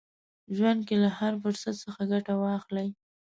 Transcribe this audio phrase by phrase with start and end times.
[0.55, 2.87] ژوند کې له هر فرصت څخه ګټه واخلئ.